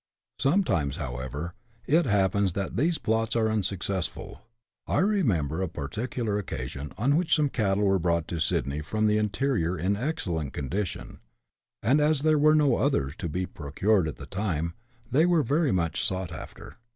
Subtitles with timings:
[0.39, 1.53] Sometimes, however,
[1.85, 4.39] it happens that these plots are unsuc cessful.
[4.87, 9.19] I remember a particular occasion on which some cattle were brought to Sydney from the
[9.19, 11.19] interior in excellent condition,
[11.83, 14.73] and as there were no others to be procured at the time,
[15.11, 16.77] they were very much sought after.